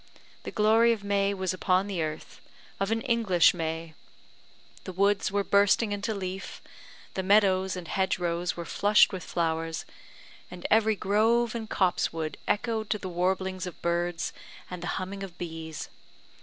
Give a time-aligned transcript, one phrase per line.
[0.45, 2.41] The glory of May was upon the earth
[2.79, 3.93] of an English May.
[4.85, 6.59] The woods were bursting into leaf,
[7.13, 9.85] the meadows and hedge rows were flushed with flowers,
[10.49, 14.33] and every grove and copsewood echoed to the warblings of birds
[14.71, 15.87] and the humming of bees.